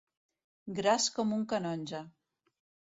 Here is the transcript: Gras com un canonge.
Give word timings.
Gras 0.79 1.07
com 1.19 1.37
un 1.39 1.47
canonge. 1.55 2.05